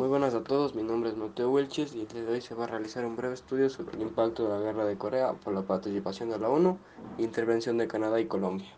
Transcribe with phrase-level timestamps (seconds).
[0.00, 2.54] Muy buenas a todos, mi nombre es Mateo Wilches y el día de hoy se
[2.54, 5.52] va a realizar un breve estudio sobre el impacto de la guerra de Corea por
[5.52, 6.78] la participación de la ONU
[7.18, 8.74] intervención de Canadá y Colombia.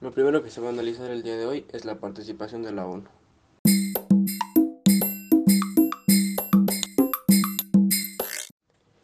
[0.00, 2.70] Lo primero que se va a analizar el día de hoy es la participación de
[2.70, 3.08] la ONU.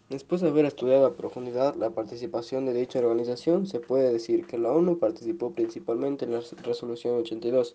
[0.09, 4.59] Después de haber estudiado a profundidad la participación de dicha organización, se puede decir que
[4.59, 7.75] la ONU participó principalmente en la resolución 82,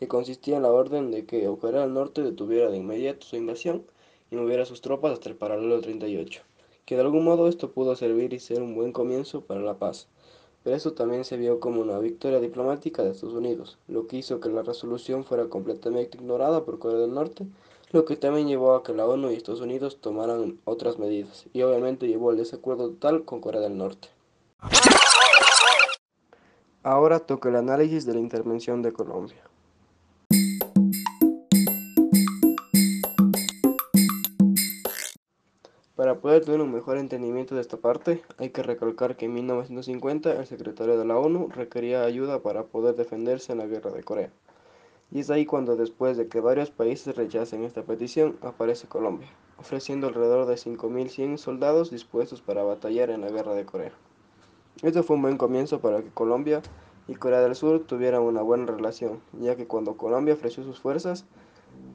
[0.00, 3.84] que consistía en la orden de que Corea del Norte detuviera de inmediato su invasión
[4.30, 6.40] y moviera sus tropas hasta el paralelo 38,
[6.86, 10.08] que de algún modo esto pudo servir y ser un buen comienzo para la paz.
[10.64, 14.40] Pero eso también se vio como una victoria diplomática de Estados Unidos, lo que hizo
[14.40, 17.44] que la resolución fuera completamente ignorada por Corea del Norte,
[17.92, 21.60] lo que también llevó a que la ONU y Estados Unidos tomaran otras medidas, y
[21.60, 24.08] obviamente llevó al desacuerdo total con Corea del Norte.
[26.82, 29.50] Ahora toca el análisis de la intervención de Colombia.
[36.00, 40.32] Para poder tener un mejor entendimiento de esta parte, hay que recalcar que en 1950
[40.32, 44.32] el secretario de la ONU requería ayuda para poder defenderse en la guerra de Corea.
[45.10, 49.28] Y es ahí cuando después de que varios países rechacen esta petición, aparece Colombia,
[49.58, 53.92] ofreciendo alrededor de 5.100 soldados dispuestos para batallar en la guerra de Corea.
[54.80, 56.62] Esto fue un buen comienzo para que Colombia
[57.08, 61.26] y Corea del Sur tuvieran una buena relación, ya que cuando Colombia ofreció sus fuerzas,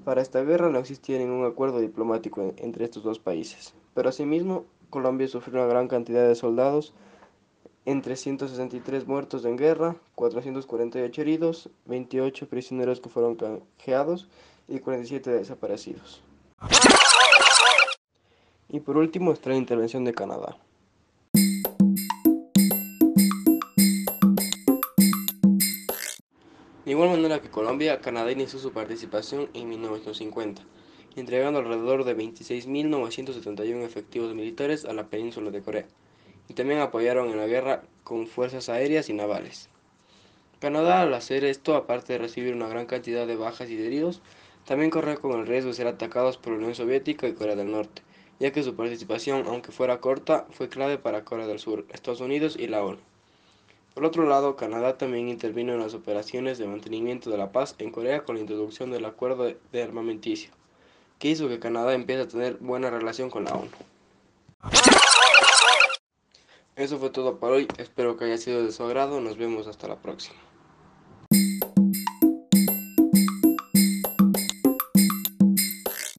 [0.03, 3.73] para esta guerra no existía ningún acuerdo diplomático entre estos dos países.
[3.95, 6.93] Pero asimismo, Colombia sufrió una gran cantidad de soldados,
[7.85, 14.27] entre 163 muertos en guerra, 448 heridos, 28 prisioneros que fueron canjeados
[14.67, 16.21] y 47 desaparecidos.
[18.67, 20.57] Y por último está la intervención de Canadá.
[26.83, 30.63] De igual manera que Colombia, Canadá inició su participación en 1950
[31.15, 35.85] entregando alrededor de 26.971 efectivos militares a la península de Corea,
[36.49, 39.69] y también apoyaron en la guerra con fuerzas aéreas y navales.
[40.59, 44.21] Canadá, al hacer esto, aparte de recibir una gran cantidad de bajas y de heridos,
[44.65, 47.71] también corre con el riesgo de ser atacados por la Unión Soviética y Corea del
[47.71, 48.01] Norte,
[48.39, 52.57] ya que su participación, aunque fuera corta, fue clave para Corea del Sur, Estados Unidos
[52.59, 52.99] y la ONU.
[53.93, 57.91] Por otro lado, Canadá también intervino en las operaciones de mantenimiento de la paz en
[57.91, 60.51] Corea con la introducción del acuerdo de armamenticio
[61.19, 63.69] que hizo que Canadá empiece a tener buena relación con la ONU.
[66.75, 69.87] Eso fue todo por hoy, espero que haya sido de su agrado, nos vemos hasta
[69.87, 70.37] la próxima.